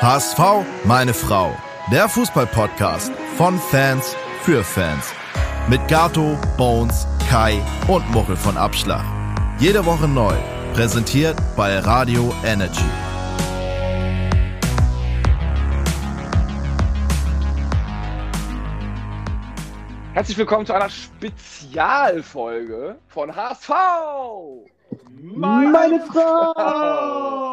HSV, 0.00 0.64
meine 0.84 1.12
Frau. 1.12 1.54
Der 1.92 2.08
Fußball-Podcast 2.08 3.12
von 3.36 3.58
Fans 3.58 4.16
für 4.42 4.64
Fans. 4.64 5.12
Mit 5.68 5.86
Gato, 5.88 6.38
Bones, 6.56 7.06
Kai 7.28 7.60
und 7.88 8.10
Muchel 8.10 8.36
von 8.36 8.56
Abschlag. 8.56 9.04
Jede 9.58 9.84
Woche 9.84 10.08
neu. 10.08 10.34
Präsentiert 10.72 11.36
bei 11.56 11.78
Radio 11.78 12.32
Energy. 12.44 12.80
Herzlich 20.14 20.38
willkommen 20.38 20.64
zu 20.66 20.72
einer 20.72 20.90
Spezialfolge 20.90 22.96
von 23.08 23.36
HSV. 23.36 23.70
Meine, 25.20 25.70
Meine 25.70 26.00
Frau! 26.00 27.48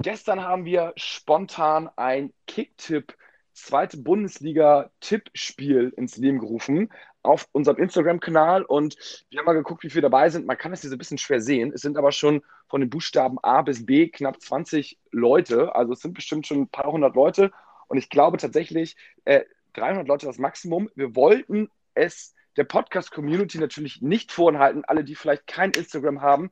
Gestern 0.00 0.42
haben 0.42 0.64
wir 0.64 0.92
spontan 0.96 1.90
ein 1.96 2.32
Kicktipp 2.46 3.16
zweite 3.52 3.96
Bundesliga-Tippspiel 3.98 5.92
ins 5.96 6.16
Leben 6.16 6.38
gerufen 6.38 6.90
auf 7.22 7.48
unserem 7.52 7.78
Instagram-Kanal 7.78 8.62
und 8.62 8.96
wir 9.30 9.40
haben 9.40 9.46
mal 9.46 9.54
geguckt, 9.54 9.82
wie 9.82 9.90
viele 9.90 10.02
dabei 10.02 10.30
sind. 10.30 10.46
Man 10.46 10.56
kann 10.56 10.72
es 10.72 10.82
hier 10.82 10.90
so 10.90 10.96
ein 10.96 10.98
bisschen 10.98 11.18
schwer 11.18 11.40
sehen. 11.40 11.72
Es 11.74 11.80
sind 11.80 11.96
aber 11.96 12.12
schon 12.12 12.42
von 12.68 12.80
den 12.80 12.90
Buchstaben 12.90 13.38
A 13.42 13.62
bis 13.62 13.84
B 13.84 14.08
knapp 14.08 14.40
20 14.40 14.98
Leute. 15.10 15.74
Also 15.74 15.92
es 15.92 16.00
sind 16.00 16.14
bestimmt 16.14 16.46
schon 16.46 16.62
ein 16.62 16.68
paar 16.68 16.92
hundert 16.92 17.16
Leute. 17.16 17.50
Und 17.88 17.98
ich 17.98 18.08
glaube 18.08 18.36
tatsächlich, 18.38 18.96
äh, 19.24 19.42
300 19.74 20.06
Leute 20.06 20.26
das 20.26 20.38
Maximum. 20.38 20.88
Wir 20.94 21.16
wollten 21.16 21.68
es 21.94 22.34
der 22.58 22.64
Podcast-Community 22.64 23.58
natürlich 23.58 24.02
nicht 24.02 24.32
vorenthalten, 24.32 24.84
alle, 24.84 25.04
die 25.04 25.14
vielleicht 25.14 25.46
kein 25.46 25.70
Instagram 25.70 26.20
haben. 26.20 26.50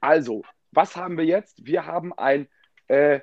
Also, 0.00 0.42
was 0.72 0.96
haben 0.96 1.16
wir 1.16 1.24
jetzt? 1.24 1.64
Wir 1.64 1.86
haben 1.86 2.12
ein 2.12 2.48
äh, 2.88 3.20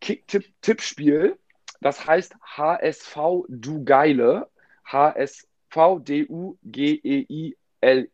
Kick-Tipp-Tippspiel. 0.00 1.38
Das 1.80 2.06
heißt 2.06 2.34
HSV 2.56 3.44
Du 3.48 3.84
Geile. 3.84 4.48
HSV 4.86 5.44
D-U-G-E-I-L-E. 6.00 7.54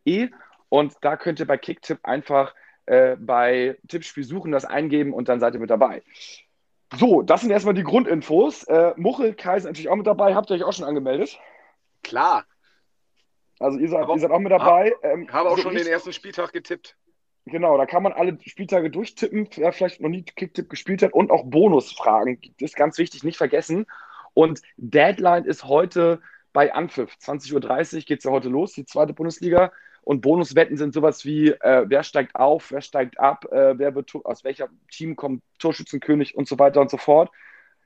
-E. 0.05 0.31
Und 0.67 0.95
da 1.01 1.15
könnt 1.15 1.39
ihr 1.39 1.47
bei 1.47 1.57
Kicktipp 1.57 1.99
einfach 2.03 2.53
äh, 2.85 3.15
bei 3.17 3.77
Tippspiel 3.87 4.25
suchen, 4.25 4.51
das 4.51 4.65
eingeben 4.65 5.13
und 5.13 5.29
dann 5.29 5.39
seid 5.39 5.53
ihr 5.53 5.59
mit 5.59 5.69
dabei. 5.69 6.03
So, 6.97 7.21
das 7.21 7.41
sind 7.41 7.51
erstmal 7.51 7.73
die 7.73 7.83
Grundinfos. 7.83 8.63
Äh, 8.65 8.93
Muchel, 8.97 9.33
Kai 9.33 9.55
ist 9.55 9.63
natürlich 9.63 9.89
auch 9.89 9.95
mit 9.95 10.07
dabei. 10.07 10.35
Habt 10.35 10.49
ihr 10.49 10.57
euch 10.57 10.63
auch 10.63 10.73
schon 10.73 10.85
angemeldet? 10.85 11.39
Klar. 12.03 12.45
Also 13.61 13.77
ihr 13.77 13.89
seid, 13.89 14.07
ihr 14.07 14.19
seid 14.19 14.31
auch 14.31 14.39
mit 14.39 14.51
dabei. 14.51 14.87
Ich 14.87 14.93
ähm, 15.03 15.31
habe 15.31 15.49
auch 15.49 15.55
so 15.55 15.63
schon 15.63 15.75
den 15.75 15.87
ersten 15.87 16.13
Spieltag 16.13 16.51
getippt. 16.51 16.97
Genau, 17.45 17.77
da 17.77 17.85
kann 17.85 18.03
man 18.03 18.13
alle 18.13 18.37
Spieltage 18.45 18.89
durchtippen, 18.89 19.47
wer 19.55 19.71
vielleicht 19.71 20.01
noch 20.01 20.09
nie 20.09 20.23
Kicktipp 20.23 20.69
gespielt 20.69 21.01
hat 21.01 21.13
und 21.13 21.31
auch 21.31 21.43
Bonusfragen. 21.45 22.39
Das 22.59 22.71
ist 22.71 22.75
ganz 22.75 22.97
wichtig, 22.97 23.23
nicht 23.23 23.37
vergessen. 23.37 23.85
Und 24.33 24.61
Deadline 24.77 25.45
ist 25.45 25.63
heute 25.63 26.21
bei 26.53 26.73
Anpfiff. 26.73 27.15
20.30 27.21 27.95
Uhr 27.95 28.01
geht 28.01 28.19
es 28.19 28.23
ja 28.25 28.31
heute 28.31 28.49
los, 28.49 28.73
die 28.73 28.85
zweite 28.85 29.13
Bundesliga. 29.13 29.71
Und 30.03 30.21
Bonuswetten 30.21 30.77
sind 30.77 30.93
sowas 30.93 31.25
wie, 31.25 31.49
äh, 31.49 31.85
wer 31.87 32.03
steigt 32.03 32.35
auf, 32.35 32.71
wer 32.71 32.81
steigt 32.81 33.19
ab, 33.19 33.45
äh, 33.51 33.77
wer 33.77 33.93
wird, 33.93 34.13
aus 34.23 34.43
welcher 34.43 34.69
Team 34.89 35.15
kommt 35.15 35.43
Torschützenkönig 35.59 36.35
und 36.35 36.47
so 36.47 36.57
weiter 36.57 36.81
und 36.81 36.89
so 36.89 36.97
fort. 36.97 37.31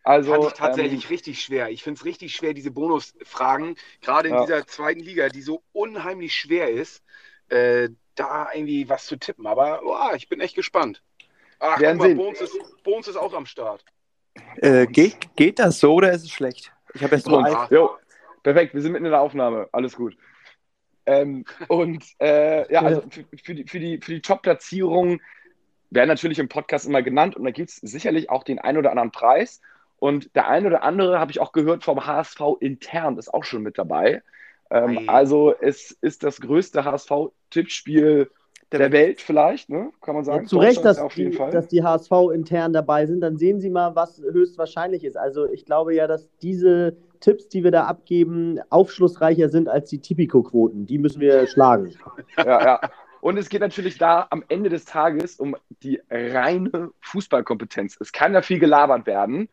Also, 0.06 0.34
Fand 0.34 0.46
ich 0.46 0.54
tatsächlich 0.54 1.04
ähm, 1.06 1.10
richtig 1.10 1.42
schwer. 1.42 1.70
Ich 1.72 1.82
finde 1.82 1.98
es 1.98 2.06
richtig 2.06 2.36
schwer, 2.36 2.54
diese 2.54 2.70
Bonusfragen, 2.70 3.76
gerade 4.02 4.30
in 4.30 4.36
ja. 4.36 4.42
dieser 4.42 4.68
zweiten 4.68 5.00
Liga, 5.00 5.30
die 5.30 5.42
so 5.42 5.64
unheimlich 5.74 6.36
schwer 6.36 6.70
ist, 6.70 7.04
äh, 7.50 7.90
da 8.14 8.50
irgendwie 8.54 8.88
was 8.88 9.08
zu 9.08 9.18
tippen. 9.18 9.48
Aber 9.48 9.82
oh, 9.84 10.16
ich 10.16 10.30
bin 10.30 10.42
echt 10.42 10.56
gespannt. 10.56 11.02
Ach, 11.60 11.78
guck 11.80 11.96
mal, 11.96 12.14
Bones 12.14 12.40
ist, 12.40 12.84
Bones 12.84 13.08
ist 13.08 13.16
auch 13.16 13.34
am 13.34 13.48
Start. 13.48 13.84
Äh, 14.58 14.86
geht, 14.86 15.36
geht 15.36 15.58
das 15.58 15.80
so 15.80 15.96
oder 15.96 16.12
ist 16.12 16.24
es 16.24 16.32
schlecht? 16.32 16.72
Ich 16.94 17.02
habe 17.02 17.16
jetzt 17.16 17.28
nur 17.28 17.44
ein. 17.44 17.68
Jo, 17.72 17.98
perfekt, 18.44 18.76
wir 18.76 18.82
sind 18.82 18.92
mitten 18.92 19.06
in 19.06 19.12
der 19.12 19.22
Aufnahme. 19.22 19.70
Alles 19.72 19.96
gut. 19.96 20.16
Ähm, 21.08 21.46
und 21.68 22.06
äh, 22.20 22.72
ja, 22.72 22.82
also 22.82 23.02
für, 23.10 23.26
für 23.44 23.56
die, 23.56 23.64
für 23.68 23.80
die, 23.80 24.00
für 24.00 24.14
die 24.14 24.22
Top-Platzierung 24.22 25.20
werden 25.90 26.10
natürlich 26.10 26.38
im 26.38 26.48
Podcast 26.48 26.86
immer 26.86 27.02
genannt 27.02 27.36
und 27.36 27.44
da 27.44 27.50
gibt 27.50 27.70
es 27.70 27.78
sicherlich 27.78 28.30
auch 28.30 28.44
den 28.44 28.60
einen 28.60 28.78
oder 28.78 28.92
anderen 28.92 29.12
Preis. 29.12 29.62
Und 30.06 30.36
der 30.36 30.48
eine 30.48 30.68
oder 30.68 30.84
andere, 30.84 31.20
habe 31.20 31.32
ich 31.32 31.40
auch 31.40 31.52
gehört, 31.52 31.84
vom 31.84 32.06
HSV 32.06 32.40
intern 32.60 33.18
ist 33.18 33.34
auch 33.34 33.44
schon 33.44 33.64
mit 33.64 33.80
dabei. 33.80 34.22
Ähm, 34.70 35.10
also 35.10 35.56
es 35.60 35.90
ist 35.90 36.24
das 36.24 36.40
größte 36.42 36.86
HSV-Tippspiel 36.86 38.30
der, 38.72 38.80
der 38.80 38.92
Welt 38.92 39.20
vielleicht, 39.20 39.72
ne? 39.72 39.90
kann 40.02 40.14
man 40.14 40.24
sagen. 40.24 40.44
Ja, 40.44 40.48
zu 40.48 40.60
Recht, 40.60 40.86
dass, 40.86 41.02
die, 41.16 41.32
dass 41.32 41.70
die 41.70 41.82
HSV 41.82 42.12
intern 42.32 42.72
dabei 42.72 43.08
sind. 43.08 43.22
Dann 43.22 43.38
sehen 43.38 43.60
Sie 43.60 43.72
mal, 43.72 43.96
was 43.96 44.20
höchstwahrscheinlich 44.20 45.04
ist. 45.04 45.18
Also 45.18 45.50
ich 45.50 45.66
glaube 45.66 45.96
ja, 45.96 46.06
dass 46.06 46.30
diese 46.38 46.98
Tipps, 47.20 47.50
die 47.50 47.64
wir 47.64 47.72
da 47.72 47.86
abgeben, 47.86 48.60
aufschlussreicher 48.70 49.50
sind 49.50 49.68
als 49.68 49.90
die 49.90 50.02
Tipico-Quoten. 50.02 50.86
Die 50.86 51.00
müssen 51.00 51.20
wir 51.20 51.48
schlagen. 51.48 51.96
Ja, 52.38 52.64
ja. 52.64 52.82
Und 53.22 53.38
es 53.38 53.50
geht 53.50 53.62
natürlich 53.62 53.98
da 53.98 54.28
am 54.30 54.44
Ende 54.50 54.70
des 54.70 54.86
Tages 54.86 55.40
um 55.40 55.56
die 55.82 56.00
reine 56.12 56.92
Fußballkompetenz. 57.02 57.98
Es 58.00 58.12
kann 58.12 58.36
ja 58.36 58.44
viel 58.44 58.60
gelabert 58.60 59.08
werden. 59.08 59.50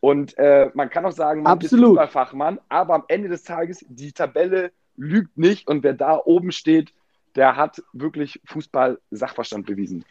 Und 0.00 0.36
äh, 0.38 0.70
man 0.74 0.90
kann 0.90 1.04
auch 1.06 1.12
sagen, 1.12 1.42
man 1.42 1.54
Absolut. 1.54 1.84
ist 1.84 1.88
Fußballfachmann, 1.88 2.60
aber 2.68 2.94
am 2.94 3.04
Ende 3.08 3.28
des 3.28 3.42
Tages, 3.42 3.84
die 3.88 4.12
Tabelle 4.12 4.70
lügt 4.96 5.36
nicht 5.36 5.68
und 5.68 5.82
wer 5.82 5.94
da 5.94 6.20
oben 6.24 6.52
steht, 6.52 6.92
der 7.34 7.56
hat 7.56 7.82
wirklich 7.92 8.40
Fußball-Sachverstand 8.46 9.66
bewiesen. 9.66 10.04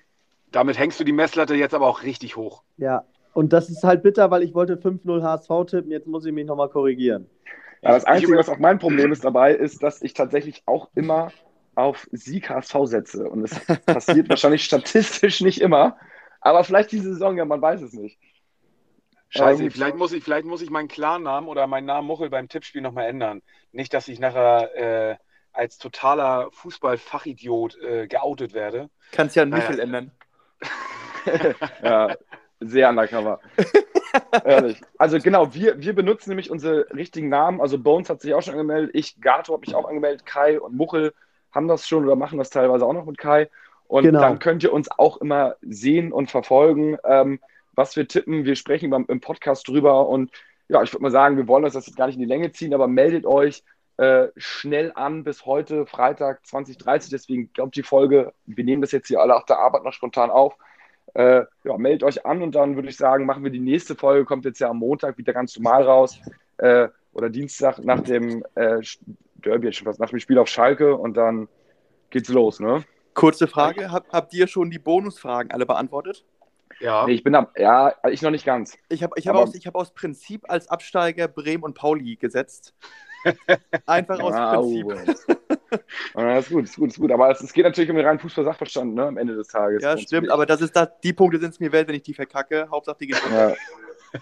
Damit 0.52 0.78
hängst 0.78 1.00
du 1.00 1.04
die 1.04 1.12
Messlatte 1.12 1.56
jetzt 1.56 1.74
aber 1.74 1.88
auch 1.88 2.04
richtig 2.04 2.36
hoch. 2.36 2.64
Ja, 2.78 3.04
und 3.34 3.52
das 3.52 3.70
ist 3.70 3.84
halt 3.84 4.04
bitter, 4.04 4.32
weil 4.32 4.44
ich 4.44 4.54
wollte 4.54 4.76
5-0 4.76 5.22
HSV 5.22 5.50
tippen, 5.70 5.92
jetzt 5.92 6.08
muss 6.08 6.26
ich 6.26 6.32
mich 6.32 6.46
nochmal 6.46 6.70
korrigieren. 6.70 7.28
Ja, 7.82 7.92
das 7.92 8.06
Einzige, 8.06 8.38
was 8.38 8.50
auch 8.50 8.60
mein 8.60 8.80
Problem 8.80 9.12
ist 9.12 9.24
dabei, 9.24 9.54
ist, 9.54 9.84
dass 9.84 10.02
ich 10.02 10.14
tatsächlich 10.14 10.64
auch 10.66 10.90
immer 10.96 11.32
auf 11.76 12.08
Sieg 12.12 12.50
HSV 12.50 12.76
setze. 12.86 13.30
Und 13.30 13.44
es 13.44 13.60
passiert 13.86 14.30
wahrscheinlich 14.30 14.64
statistisch 14.64 15.42
nicht 15.42 15.62
immer. 15.62 15.98
Aber 16.42 16.64
vielleicht 16.64 16.92
diese 16.92 17.14
Saison, 17.14 17.38
ja, 17.38 17.46
man 17.46 17.62
weiß 17.62 17.82
es 17.82 17.94
nicht. 17.94 18.18
Scheiße, 19.36 19.64
ähm, 19.64 19.72
vielleicht, 19.72 19.98
muss 19.98 20.14
ich, 20.14 20.24
vielleicht 20.24 20.46
muss 20.46 20.62
ich 20.62 20.70
meinen 20.70 20.88
Klarnamen 20.88 21.50
oder 21.50 21.68
meinen 21.68 21.86
Namen 21.86 22.08
Muchel 22.08 22.30
beim 22.30 22.48
Tippspiel 22.48 22.82
nochmal 22.82 23.08
ändern. 23.08 23.42
Nicht, 23.72 23.94
dass 23.94 24.08
ich 24.08 24.20
nachher 24.20 24.76
äh, 24.76 25.16
als 25.52 25.78
totaler 25.78 26.50
Fußballfachidiot 26.52 27.78
äh, 27.82 28.08
geoutet 28.08 28.54
werde. 28.54 28.90
Kannst 29.12 29.36
ja 29.36 29.44
einen 29.44 29.52
Michel 29.52 29.80
ändern. 29.80 30.12
ja, 31.84 32.16
sehr 32.60 32.90
undercover. 32.90 33.40
Ehrlich. 34.46 34.82
Also 34.98 35.20
genau, 35.20 35.54
wir, 35.54 35.82
wir 35.82 35.94
benutzen 35.94 36.30
nämlich 36.30 36.50
unsere 36.50 36.88
richtigen 36.94 37.30
Namen. 37.30 37.60
Also 37.60 37.78
Bones 37.78 38.10
hat 38.10 38.22
sich 38.22 38.34
auch 38.34 38.42
schon 38.42 38.54
angemeldet, 38.54 38.92
ich, 38.94 39.20
Gato 39.20 39.54
habe 39.54 39.66
mich 39.66 39.76
auch 39.76 39.88
angemeldet, 39.88 40.26
Kai 40.26 40.60
und 40.60 40.76
Muchel 40.76 41.14
haben 41.52 41.68
das 41.68 41.88
schon 41.88 42.06
oder 42.06 42.16
machen 42.16 42.38
das 42.38 42.50
teilweise 42.50 42.86
auch 42.86 42.94
noch 42.94 43.06
mit 43.06 43.18
Kai. 43.18 43.50
Und 43.88 44.04
genau. 44.04 44.22
dann 44.22 44.40
könnt 44.40 44.64
ihr 44.64 44.74
uns 44.74 44.90
auch 44.90 45.18
immer 45.18 45.56
sehen 45.62 46.12
und 46.12 46.32
verfolgen, 46.32 46.98
ähm, 47.04 47.40
was 47.76 47.96
wir 47.96 48.08
tippen. 48.08 48.46
Wir 48.46 48.56
sprechen 48.56 48.92
im 48.94 49.22
Podcast 49.22 49.68
drüber 49.68 50.08
und 50.08 50.32
ja, 50.68 50.82
ich 50.82 50.92
würde 50.94 51.04
mal 51.04 51.12
sagen, 51.12 51.38
wir 51.38 51.48
wollen 51.48 51.64
das 51.64 51.74
jetzt 51.76 51.96
gar 51.96 52.08
nicht 52.08 52.16
in 52.16 52.22
die 52.22 52.28
Länge 52.28 52.52
ziehen, 52.52 52.74
aber 52.74 52.88
meldet 52.88 53.26
euch 53.26 53.64
äh, 53.98 54.28
schnell 54.36 54.92
an 54.96 55.24
bis 55.24 55.46
heute, 55.46 55.86
Freitag 55.86 56.46
2030. 56.46 57.12
Deswegen 57.12 57.54
glaubt 57.54 57.76
die 57.76 57.84
Folge, 57.84 58.34
wir 58.46 58.64
nehmen 58.64 58.82
das 58.82 58.92
jetzt 58.92 59.08
hier 59.08 59.22
alle 59.22 59.36
auf 59.36 59.46
der 59.46 59.60
Arbeit 59.60 59.84
noch 59.84 59.94
spontan 59.94 60.32
auf. 60.32 60.58
Äh, 61.14 61.44
ja, 61.64 61.78
meldet 61.78 62.04
euch 62.04 62.26
an 62.26 62.42
und 62.42 62.56
dann 62.56 62.76
würde 62.76 62.90
ich 62.90 62.98
sagen, 62.98 63.26
machen 63.26 63.44
wir 63.44 63.52
die 63.52 63.60
nächste 63.60 63.96
Folge, 63.96 64.26
kommt 64.26 64.44
jetzt 64.44 64.60
ja 64.60 64.70
am 64.70 64.80
Montag 64.80 65.18
wieder 65.18 65.34
ganz 65.34 65.56
normal 65.58 65.84
raus. 65.84 66.20
Äh, 66.58 66.90
oder 67.14 67.30
Dienstag 67.30 67.80
nach 67.80 68.02
dem 68.02 68.44
äh, 68.56 68.82
Derby, 69.36 69.72
nach 69.98 70.10
dem 70.10 70.20
Spiel 70.20 70.38
auf 70.38 70.50
Schalke 70.50 70.98
und 70.98 71.16
dann 71.16 71.48
geht's 72.10 72.30
los, 72.30 72.60
ne? 72.60 72.84
Kurze 73.14 73.48
Frage, 73.48 73.92
Hab, 73.92 74.12
habt 74.12 74.34
ihr 74.34 74.48
schon 74.48 74.70
die 74.70 74.80
Bonusfragen 74.80 75.52
alle 75.52 75.66
beantwortet? 75.66 76.26
Ja. 76.80 77.06
Nee, 77.06 77.14
ich 77.14 77.24
bin 77.24 77.34
da, 77.34 77.52
ja, 77.58 77.94
ich 78.10 78.22
noch 78.22 78.32
nicht 78.32 78.46
ganz. 78.46 78.78
Ich 78.90 79.04
habe 79.04 79.14
ich 79.18 79.28
hab 79.28 79.36
aus, 79.36 79.54
hab 79.54 79.76
aus 79.76 79.94
Prinzip 79.94 80.50
als 80.50 80.68
Absteiger 80.68 81.28
Bremen 81.28 81.64
und 81.64 81.74
Pauli 81.74 82.16
gesetzt. 82.16 82.74
Einfach 83.86 84.20
aus. 84.20 84.34
Prinzip. 84.34 85.26
ja, 86.16 86.38
ist 86.38 86.50
gut, 86.50 86.66
ist 86.66 86.76
gut, 86.76 86.90
ist 86.90 87.00
gut. 87.00 87.12
Aber 87.12 87.32
es, 87.32 87.42
es 87.42 87.54
geht 87.54 87.66
natürlich 87.66 87.90
um 87.90 87.96
den 87.96 88.06
reinen 88.06 88.20
Fußball-Sachverstand 88.20 88.94
ne, 88.94 89.06
am 89.06 89.18
Ende 89.18 89.36
des 89.36 89.48
Tages. 89.48 89.84
Ja, 89.84 89.98
stimmt, 89.98 90.30
aber 90.30 90.46
das 90.46 90.62
ist 90.62 90.76
da, 90.76 90.86
die 90.86 91.14
Punkte 91.14 91.40
sind 91.40 91.52
es 91.52 91.60
mir 91.60 91.72
wert, 91.72 91.88
wenn 91.88 91.96
ich 91.96 92.04
die 92.04 92.14
verkacke. 92.14 92.68
Hauptsache 92.70 92.98
die 93.00 93.08
gehen 93.08 93.18
ja. 93.32 93.54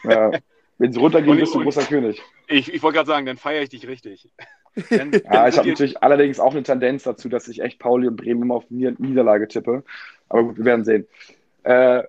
ja. 0.03 0.31
Wenn 0.77 0.91
sie 0.91 0.99
runtergehen, 0.99 1.37
bist 1.37 1.53
du 1.53 1.59
ein 1.59 1.65
großer 1.65 1.83
König. 1.83 2.21
Ich, 2.47 2.73
ich 2.73 2.81
wollte 2.81 2.97
gerade 2.97 3.07
sagen, 3.07 3.25
dann 3.25 3.37
feiere 3.37 3.61
ich 3.61 3.69
dich 3.69 3.87
richtig. 3.87 4.29
Dann, 4.89 5.11
ja, 5.11 5.47
ich 5.47 5.59
habe 5.59 5.69
natürlich 5.69 6.01
allerdings 6.01 6.39
auch 6.39 6.51
eine 6.51 6.63
Tendenz 6.63 7.03
dazu, 7.03 7.29
dass 7.29 7.47
ich 7.47 7.61
echt 7.61 7.77
Pauli 7.77 8.07
und 8.07 8.15
Bremen 8.15 8.41
immer 8.41 8.55
auf 8.55 8.65
Niederlage 8.71 9.47
tippe. 9.47 9.83
Aber 10.29 10.43
gut, 10.45 10.57
wir 10.57 10.65
werden 10.65 10.83
sehen. 10.83 11.05
Äh, 11.61 12.03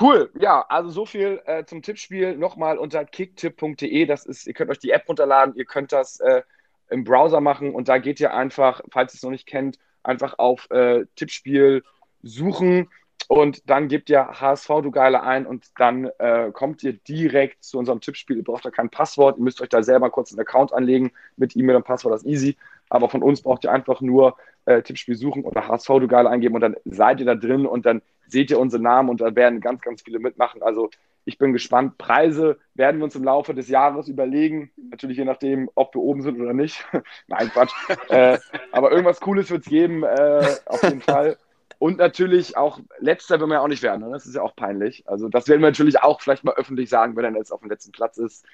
Cool, 0.00 0.30
ja, 0.38 0.64
also 0.68 0.90
so 0.90 1.04
viel 1.04 1.42
äh, 1.44 1.64
zum 1.64 1.82
Tippspiel. 1.82 2.36
Nochmal 2.36 2.78
unter 2.78 3.04
kicktipp.de. 3.04 4.06
Das 4.06 4.24
ist, 4.24 4.46
ihr 4.46 4.54
könnt 4.54 4.70
euch 4.70 4.78
die 4.78 4.90
App 4.90 5.08
runterladen, 5.08 5.54
ihr 5.54 5.66
könnt 5.66 5.92
das 5.92 6.18
äh, 6.20 6.42
im 6.88 7.04
Browser 7.04 7.40
machen 7.40 7.74
und 7.74 7.88
da 7.88 7.98
geht 7.98 8.20
ihr 8.20 8.34
einfach, 8.34 8.80
falls 8.90 9.14
ihr 9.14 9.16
es 9.16 9.22
noch 9.22 9.30
nicht 9.30 9.46
kennt, 9.46 9.78
einfach 10.02 10.38
auf 10.38 10.70
äh, 10.70 11.04
Tippspiel 11.16 11.82
suchen 12.22 12.88
und 13.28 13.68
dann 13.70 13.88
gebt 13.88 14.10
ihr 14.10 14.40
HSV 14.40 14.68
du 14.82 14.90
Geile 14.90 15.22
ein 15.22 15.46
und 15.46 15.66
dann 15.78 16.10
äh, 16.18 16.50
kommt 16.52 16.82
ihr 16.82 16.94
direkt 16.94 17.62
zu 17.64 17.78
unserem 17.78 18.00
Tippspiel. 18.00 18.36
Ihr 18.36 18.44
braucht 18.44 18.64
da 18.64 18.70
kein 18.70 18.90
Passwort, 18.90 19.38
ihr 19.38 19.44
müsst 19.44 19.60
euch 19.60 19.68
da 19.68 19.82
selber 19.82 20.10
kurz 20.10 20.32
einen 20.32 20.40
Account 20.40 20.72
anlegen 20.72 21.12
mit 21.36 21.56
E-Mail 21.56 21.76
und 21.76 21.84
Passwort, 21.84 22.14
das 22.14 22.22
ist 22.22 22.28
easy. 22.28 22.56
Aber 22.88 23.08
von 23.08 23.22
uns 23.22 23.42
braucht 23.42 23.64
ihr 23.64 23.72
einfach 23.72 24.00
nur 24.00 24.36
äh, 24.66 24.82
Tippspiel 24.82 25.16
suchen 25.16 25.44
oder 25.44 25.66
HSV 25.68 25.88
du 25.88 26.08
Geile 26.08 26.30
eingeben 26.30 26.54
und 26.54 26.60
dann 26.60 26.76
seid 26.84 27.20
ihr 27.20 27.26
da 27.26 27.34
drin 27.34 27.66
und 27.66 27.86
dann 27.86 28.02
seht 28.32 28.50
ihr 28.50 28.58
unsere 28.58 28.82
Namen 28.82 29.08
und 29.08 29.20
da 29.20 29.34
werden 29.36 29.60
ganz, 29.60 29.82
ganz 29.82 30.02
viele 30.02 30.18
mitmachen. 30.18 30.62
Also 30.62 30.90
ich 31.24 31.38
bin 31.38 31.52
gespannt. 31.52 31.98
Preise 31.98 32.58
werden 32.74 32.98
wir 32.98 33.04
uns 33.04 33.14
im 33.14 33.24
Laufe 33.24 33.54
des 33.54 33.68
Jahres 33.68 34.08
überlegen. 34.08 34.72
Natürlich 34.90 35.18
je 35.18 35.24
nachdem, 35.24 35.70
ob 35.74 35.94
wir 35.94 36.02
oben 36.02 36.22
sind 36.22 36.40
oder 36.40 36.52
nicht. 36.52 36.84
Nein, 37.28 37.50
Quatsch. 37.50 37.72
äh, 38.08 38.38
aber 38.72 38.90
irgendwas 38.90 39.20
Cooles 39.20 39.50
wird 39.50 39.62
es 39.62 39.68
geben, 39.68 40.02
äh, 40.02 40.46
auf 40.66 40.82
jeden 40.82 41.00
Fall. 41.00 41.36
Und 41.78 41.98
natürlich 41.98 42.56
auch, 42.56 42.78
letzter 42.98 43.40
will 43.40 43.48
man 43.48 43.56
ja 43.56 43.62
auch 43.62 43.68
nicht 43.68 43.82
werden. 43.82 44.02
Ne? 44.02 44.10
Das 44.12 44.26
ist 44.26 44.36
ja 44.36 44.42
auch 44.42 44.54
peinlich. 44.54 45.02
Also, 45.08 45.28
das 45.28 45.48
werden 45.48 45.62
wir 45.62 45.68
natürlich 45.68 46.00
auch 46.00 46.20
vielleicht 46.20 46.44
mal 46.44 46.54
öffentlich 46.54 46.88
sagen, 46.88 47.16
wenn 47.16 47.24
er 47.24 47.36
jetzt 47.36 47.52
auf 47.52 47.60
dem 47.60 47.70
letzten 47.70 47.90
Platz 47.90 48.18
ist. 48.18 48.44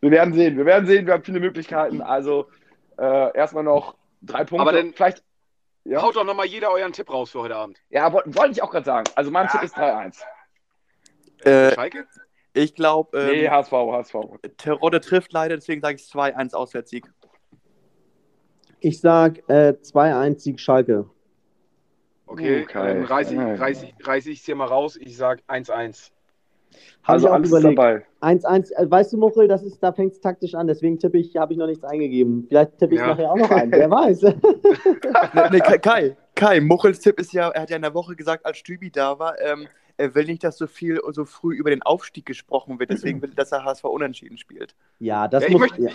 Wir 0.00 0.10
werden 0.10 0.34
sehen. 0.34 0.56
Wir 0.56 0.66
werden 0.66 0.86
sehen. 0.86 1.06
Wir 1.06 1.14
haben 1.14 1.22
viele 1.22 1.38
Möglichkeiten. 1.38 2.00
Also, 2.00 2.48
äh, 2.98 3.36
erstmal 3.36 3.62
noch 3.62 3.94
drei 4.20 4.44
Punkte. 4.44 4.62
Aber 4.62 4.72
dann 4.72 4.92
vielleicht 4.94 5.22
ja? 5.84 6.02
haut 6.02 6.16
doch 6.16 6.24
nochmal 6.24 6.46
jeder 6.46 6.70
euren 6.70 6.92
Tipp 6.92 7.10
raus 7.10 7.30
für 7.30 7.40
heute 7.40 7.56
Abend. 7.56 7.80
Ja, 7.90 8.12
wollte 8.12 8.52
ich 8.52 8.62
auch 8.62 8.70
gerade 8.70 8.84
sagen. 8.84 9.10
Also, 9.14 9.30
mein 9.30 9.46
ja. 9.46 9.52
Tipp 9.52 9.62
ist 9.62 9.76
3-1. 9.76 10.22
Äh, 11.44 11.74
Schalke? 11.74 12.06
Ich 12.54 12.74
glaube. 12.74 13.18
Ähm, 13.18 13.30
nee, 13.30 13.48
HSV, 13.48 13.72
HSV. 13.72 14.16
Terodde 14.56 15.00
trifft 15.00 15.32
leider, 15.32 15.56
deswegen 15.56 15.80
sage 15.80 15.96
ich 15.96 16.02
2-1 16.02 16.54
Auswärtssieg. 16.54 17.10
Ich 18.80 19.00
sage 19.00 19.42
äh, 19.48 19.74
2-1 19.80 20.40
Sieg 20.40 20.60
Schalke. 20.60 21.08
Okay, 22.26 22.62
okay. 22.62 22.72
dann 22.72 23.04
reiße 23.04 23.34
ich 23.34 23.40
es 23.40 23.60
reiß 23.60 23.82
ich, 23.82 24.06
reiß 24.06 24.24
hier 24.24 24.56
mal 24.56 24.66
raus. 24.66 24.96
Ich 24.96 25.16
sage 25.16 25.42
1-1. 25.48 26.10
Also 27.02 27.28
ich 27.28 27.32
auch 27.32 27.38
überlegt. 27.38 28.06
1-1, 28.20 28.72
äh, 28.72 28.90
weißt 28.90 29.12
du, 29.12 29.18
Muchel, 29.18 29.48
das 29.48 29.62
ist, 29.62 29.82
da 29.82 29.92
fängt 29.92 30.12
es 30.12 30.20
taktisch 30.20 30.54
an, 30.54 30.66
deswegen 30.66 30.98
tippe 30.98 31.18
ich, 31.18 31.36
habe 31.36 31.52
ich 31.52 31.58
noch 31.58 31.66
nichts 31.66 31.84
eingegeben. 31.84 32.46
Vielleicht 32.48 32.78
tippe 32.78 32.94
ich 32.94 33.00
ja. 33.00 33.08
nachher 33.08 33.32
auch 33.32 33.36
noch 33.36 33.50
ein, 33.50 33.70
wer 33.72 33.90
weiß. 33.90 34.22
nee, 34.22 35.42
nee, 35.50 35.58
Kai, 35.58 36.16
Kai, 36.34 36.60
Muchels 36.60 37.00
Tipp 37.00 37.18
ist 37.18 37.32
ja, 37.32 37.48
er 37.50 37.62
hat 37.62 37.70
ja 37.70 37.76
in 37.76 37.82
der 37.82 37.94
Woche 37.94 38.14
gesagt, 38.14 38.46
als 38.46 38.58
Stübi 38.58 38.90
da 38.90 39.18
war, 39.18 39.40
ähm, 39.40 39.66
er 39.96 40.14
will 40.14 40.24
nicht, 40.24 40.44
dass 40.44 40.56
so 40.56 40.66
viel 40.66 41.00
so 41.10 41.24
früh 41.24 41.54
über 41.54 41.70
den 41.70 41.82
Aufstieg 41.82 42.26
gesprochen 42.26 42.78
wird, 42.78 42.90
deswegen 42.90 43.20
will 43.22 43.30
er, 43.30 43.36
dass 43.36 43.52
er 43.52 43.64
HSV 43.64 43.84
unentschieden 43.84 44.38
spielt. 44.38 44.74
Ja, 44.98 45.28
das 45.28 45.44
ja, 45.44 45.50
muss. 45.50 45.54
Ich 45.54 45.60
möchte, 45.60 45.82
ja. 45.82 45.90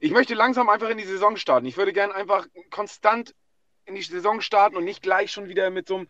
ich 0.00 0.12
möchte 0.12 0.34
langsam 0.34 0.68
einfach 0.68 0.90
in 0.90 0.98
die 0.98 1.04
Saison 1.04 1.36
starten. 1.36 1.66
Ich 1.66 1.76
würde 1.76 1.92
gerne 1.92 2.14
einfach 2.14 2.46
konstant 2.70 3.34
in 3.90 3.96
die 3.96 4.02
Saison 4.02 4.40
starten 4.40 4.76
und 4.76 4.84
nicht 4.84 5.02
gleich 5.02 5.30
schon 5.30 5.48
wieder 5.48 5.70
mit 5.70 5.88
so 5.88 5.96
einem. 5.96 6.08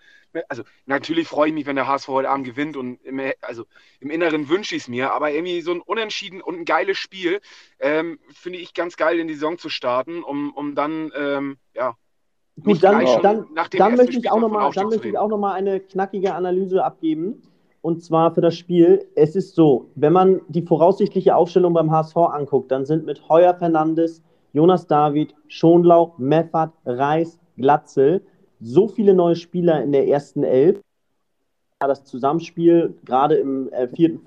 Also, 0.49 0.62
natürlich 0.87 1.27
freue 1.27 1.49
ich 1.49 1.55
mich, 1.55 1.67
wenn 1.67 1.75
der 1.75 1.88
HSV 1.88 2.06
heute 2.09 2.31
Abend 2.31 2.47
gewinnt 2.47 2.77
und 2.77 3.05
im, 3.05 3.21
also, 3.41 3.65
im 3.99 4.11
Inneren 4.11 4.49
wünsche 4.49 4.77
ich 4.77 4.82
es 4.82 4.88
mir, 4.88 5.12
aber 5.12 5.32
irgendwie 5.32 5.61
so 5.61 5.73
ein 5.73 5.81
Unentschieden 5.81 6.41
und 6.41 6.61
ein 6.61 6.65
geiles 6.65 6.99
Spiel 6.99 7.41
ähm, 7.81 8.21
finde 8.32 8.61
ich 8.61 8.73
ganz 8.73 8.97
geil, 8.97 9.19
in 9.19 9.27
die 9.27 9.35
Saison 9.35 9.59
zu 9.59 9.69
starten, 9.69 10.23
um, 10.23 10.53
um 10.53 10.75
dann, 10.75 11.11
ähm, 11.17 11.59
ja. 11.75 11.97
Gut, 12.62 12.82
dann, 12.82 13.05
dann, 13.23 13.47
dann 13.71 13.97
möchte 13.97 14.19
ich 14.19 14.31
auch 14.31 14.38
nochmal 14.38 14.71
noch 14.71 15.53
eine 15.55 15.81
knackige 15.81 16.35
Analyse 16.35 16.85
abgeben. 16.85 17.43
Und 17.82 18.05
zwar 18.05 18.35
für 18.35 18.43
das 18.43 18.56
Spiel. 18.56 19.06
Es 19.15 19.35
ist 19.35 19.55
so, 19.55 19.91
wenn 19.94 20.12
man 20.12 20.43
die 20.49 20.62
voraussichtliche 20.62 21.35
Aufstellung 21.35 21.73
beim 21.73 21.91
HSV 21.91 22.17
anguckt, 22.17 22.71
dann 22.71 22.85
sind 22.85 23.06
mit 23.06 23.29
Heuer 23.29 23.55
Fernandes, 23.55 24.23
Jonas 24.53 24.87
David, 24.87 25.35
Schonlau, 25.49 26.15
Meffert, 26.19 26.73
Reis, 26.85 27.40
Glatzel 27.56 28.23
so 28.61 28.88
viele 28.88 29.14
neue 29.14 29.37
Spieler 29.37 29.82
in 29.82 29.93
der 29.93 30.06
ersten 30.06 30.44
Elf. 30.44 30.81
Das 31.79 32.05
Zusammenspiel, 32.05 32.94
gerade 33.05 33.37
im 33.37 33.73
äh, 33.73 33.88
vierten, 33.88 34.20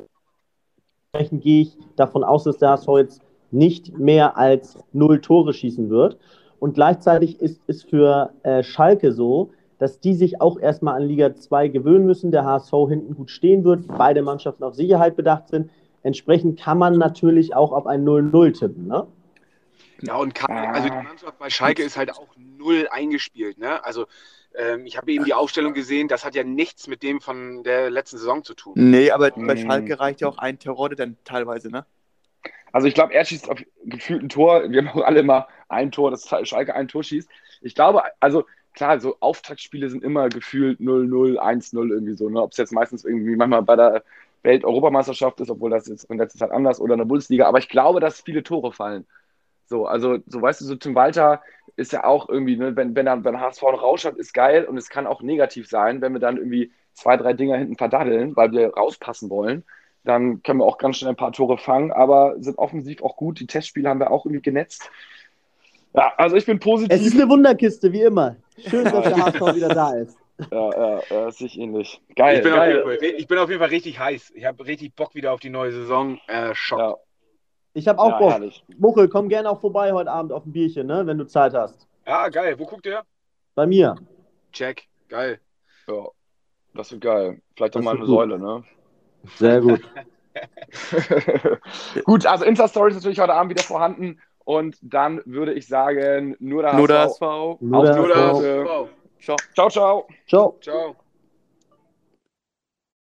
gehe 1.13 1.61
ich 1.61 1.77
davon 1.95 2.23
aus, 2.23 2.43
dass 2.45 2.57
der 2.57 2.71
HSV 2.71 2.87
jetzt 2.97 3.21
nicht 3.51 3.97
mehr 3.99 4.35
als 4.37 4.77
null 4.91 5.21
Tore 5.21 5.53
schießen 5.53 5.89
wird. 5.91 6.17
Und 6.59 6.73
gleichzeitig 6.73 7.39
ist 7.39 7.61
es 7.67 7.83
für 7.83 8.31
äh, 8.41 8.63
Schalke 8.63 9.11
so, 9.11 9.51
dass 9.77 9.99
die 9.99 10.13
sich 10.13 10.41
auch 10.41 10.59
erstmal 10.59 10.95
an 10.95 11.07
Liga 11.07 11.35
2 11.35 11.67
gewöhnen 11.67 12.05
müssen. 12.05 12.31
Der 12.31 12.45
HSV 12.45 12.71
hinten 12.89 13.15
gut 13.15 13.29
stehen 13.29 13.63
wird, 13.63 13.87
beide 13.87 14.23
Mannschaften 14.23 14.63
auf 14.63 14.73
Sicherheit 14.73 15.15
bedacht 15.15 15.49
sind. 15.49 15.69
Entsprechend 16.01 16.59
kann 16.59 16.79
man 16.79 16.97
natürlich 16.97 17.55
auch 17.55 17.71
auf 17.71 17.85
ein 17.85 18.03
0-0 18.03 18.57
tippen. 18.57 18.87
Ne? 18.87 19.05
Ja, 20.05 20.15
und 20.15 20.35
kann, 20.35 20.51
also 20.51 20.89
die 20.89 20.95
Mannschaft 20.95 21.37
bei 21.39 21.49
Schalke 21.49 21.81
ist 21.81 21.97
halt 21.97 22.11
auch 22.11 22.35
null 22.37 22.87
eingespielt. 22.91 23.57
Ne? 23.57 23.83
Also 23.85 24.07
ähm, 24.55 24.85
ich 24.85 24.97
habe 24.97 25.11
eben 25.11 25.23
die 25.23 25.33
Aufstellung 25.33 25.73
gesehen, 25.73 26.07
das 26.07 26.25
hat 26.25 26.35
ja 26.35 26.43
nichts 26.43 26.87
mit 26.87 27.03
dem 27.03 27.21
von 27.21 27.63
der 27.63 27.89
letzten 27.89 28.17
Saison 28.17 28.43
zu 28.43 28.53
tun. 28.53 28.73
Nee, 28.75 29.11
aber 29.11 29.31
bei 29.31 29.55
Schalke 29.55 29.99
reicht 29.99 30.21
ja 30.21 30.27
auch 30.27 30.37
ein 30.37 30.59
Terrorde 30.59 30.95
dann 30.95 31.17
teilweise, 31.23 31.69
ne? 31.69 31.85
Also 32.73 32.87
ich 32.87 32.95
glaube, 32.95 33.13
er 33.13 33.23
schießt 33.23 33.49
auf 33.49 33.59
gefühlt 33.85 34.23
ein 34.23 34.29
Tor. 34.29 34.69
Wir 34.69 34.81
haben 34.83 34.99
auch 34.99 35.05
alle 35.05 35.23
mal 35.23 35.47
ein 35.69 35.91
Tor, 35.91 36.11
dass 36.11 36.27
Schalke 36.43 36.73
ein 36.73 36.87
Tor 36.87 37.03
schießt. 37.03 37.29
Ich 37.61 37.75
glaube, 37.75 38.01
also 38.19 38.45
klar, 38.73 38.99
so 38.99 39.15
Auftaktspiele 39.19 39.89
sind 39.89 40.03
immer 40.03 40.27
gefühlt 40.27 40.79
0-0, 40.79 41.37
1-0 41.37 41.89
irgendwie 41.89 42.15
so. 42.15 42.29
Ne? 42.29 42.41
Ob 42.41 42.51
es 42.51 42.57
jetzt 42.57 42.73
meistens 42.73 43.05
irgendwie 43.05 43.35
manchmal 43.35 43.61
bei 43.61 43.75
der 43.75 44.03
Welt-Europameisterschaft 44.41 45.39
ist, 45.39 45.49
obwohl 45.49 45.69
das 45.69 45.87
jetzt 45.87 46.05
in 46.05 46.17
letzter 46.17 46.39
Zeit 46.39 46.51
anders 46.51 46.79
oder 46.79 46.95
in 46.95 46.99
der 46.99 47.05
Bundesliga. 47.05 47.47
Aber 47.47 47.59
ich 47.59 47.69
glaube, 47.69 47.99
dass 47.99 48.21
viele 48.21 48.43
Tore 48.43 48.73
fallen. 48.73 49.05
So, 49.73 49.87
also, 49.87 50.19
so 50.27 50.39
weißt 50.39 50.61
du, 50.61 50.65
so 50.65 50.75
Tim 50.75 50.93
Walter 50.93 51.41
ist 51.77 51.93
ja 51.93 52.03
auch 52.03 52.29
irgendwie, 52.29 52.57
ne, 52.57 52.75
wenn, 52.75 52.95
wenn 52.95 53.07
er 53.07 53.23
wenn 53.23 53.39
HSV 53.39 53.63
einen 53.63 53.79
Rausch 53.79 54.05
hat, 54.05 54.17
ist 54.17 54.31
geil 54.31 54.65
und 54.65 54.77
es 54.77 54.87
kann 54.87 55.07
auch 55.07 55.23
negativ 55.23 55.67
sein, 55.67 55.99
wenn 55.99 56.13
wir 56.13 56.19
dann 56.19 56.37
irgendwie 56.37 56.71
zwei, 56.93 57.17
drei 57.17 57.33
Dinger 57.33 57.57
hinten 57.57 57.75
verdaddeln, 57.75 58.35
weil 58.35 58.51
wir 58.51 58.71
rauspassen 58.71 59.31
wollen. 59.31 59.63
Dann 60.03 60.43
können 60.43 60.59
wir 60.59 60.65
auch 60.65 60.77
ganz 60.77 60.97
schnell 60.97 61.13
ein 61.13 61.15
paar 61.15 61.31
Tore 61.31 61.57
fangen, 61.57 61.91
aber 61.91 62.35
sind 62.37 62.59
offensiv 62.59 63.01
auch 63.01 63.15
gut. 63.15 63.39
Die 63.39 63.47
Testspiele 63.47 63.89
haben 63.89 63.99
wir 63.99 64.11
auch 64.11 64.27
irgendwie 64.27 64.43
genetzt. 64.43 64.91
Ja, 65.95 66.13
also 66.17 66.35
ich 66.35 66.45
bin 66.45 66.59
positiv. 66.59 66.95
Es 66.95 67.07
ist 67.07 67.19
eine 67.19 67.27
Wunderkiste, 67.27 67.91
wie 67.91 68.03
immer. 68.03 68.35
Schön, 68.67 68.83
dass 68.83 69.05
der 69.05 69.25
HSV 69.25 69.55
wieder 69.55 69.69
da 69.69 69.95
ist. 69.95 70.15
Ja, 70.51 70.69
ja, 70.69 71.01
ja 71.09 71.31
sich 71.31 71.57
ähnlich. 71.57 71.99
Geil. 72.15 72.37
Ich 72.37 72.43
bin, 72.43 72.53
geil. 72.53 72.83
Auf, 72.83 72.91
jeden 72.91 72.99
Fall, 72.99 73.19
ich 73.19 73.27
bin 73.27 73.37
auf 73.39 73.49
jeden 73.49 73.59
Fall 73.59 73.69
richtig 73.69 73.97
heiß. 73.97 74.33
Ich 74.35 74.45
habe 74.45 74.67
richtig 74.67 74.93
Bock 74.93 75.15
wieder 75.15 75.33
auf 75.33 75.39
die 75.39 75.49
neue 75.49 75.71
Saison. 75.71 76.19
Äh, 76.27 76.53
Schock. 76.53 76.77
Ja. 76.77 76.95
Ich 77.73 77.87
habe 77.87 77.99
auch 77.99 78.11
ja, 78.11 78.17
Bock. 78.19 78.31
Herrlich. 78.31 78.63
Muchel, 78.77 79.09
komm 79.09 79.29
gerne 79.29 79.49
auch 79.49 79.59
vorbei 79.59 79.93
heute 79.93 80.11
Abend 80.11 80.31
auf 80.31 80.45
ein 80.45 80.51
Bierchen, 80.51 80.87
ne, 80.87 81.05
wenn 81.05 81.17
du 81.17 81.25
Zeit 81.25 81.53
hast. 81.53 81.87
Ja, 82.05 82.29
geil. 82.29 82.57
Wo 82.59 82.65
guckt 82.65 82.85
ihr? 82.85 83.01
Bei 83.55 83.65
mir. 83.65 83.95
Check. 84.51 84.87
Geil. 85.09 85.39
Ja, 85.87 86.07
das 86.73 86.91
wird 86.91 87.01
geil. 87.01 87.41
Vielleicht 87.55 87.75
doch 87.75 87.81
mal 87.81 87.91
eine 87.91 88.01
gut. 88.01 88.09
Säule, 88.09 88.39
ne? 88.39 88.63
Sehr 89.37 89.61
gut. 89.61 89.81
gut, 92.05 92.25
also 92.25 92.45
Insta-Story 92.45 92.91
ist 92.91 92.95
natürlich 92.95 93.19
heute 93.19 93.33
Abend 93.33 93.51
wieder 93.51 93.63
vorhanden. 93.63 94.19
Und 94.45 94.77
dann 94.81 95.21
würde 95.25 95.53
ich 95.53 95.67
sagen, 95.67 96.35
nur 96.39 96.63
der 96.63 96.73
nur 96.73 96.87
HSV. 96.87 97.19
Der 97.19 97.29
HSV. 97.29 97.61
Nur 97.61 97.85
der 97.85 98.15
HSV. 98.15 98.89
Ciao. 99.19 99.37
Ciao, 99.53 99.69
ciao. 99.69 100.07
Ciao. 100.27 100.57
Ciao. 100.61 100.95